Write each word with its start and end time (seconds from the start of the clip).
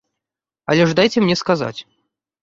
Але 0.73 0.87
ж 0.93 0.97
дайце 0.99 1.19
мне 1.25 1.35
сказаць. 1.41 1.79